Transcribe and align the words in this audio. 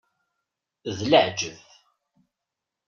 D 0.97 0.99
leɛǧeb! 1.09 1.57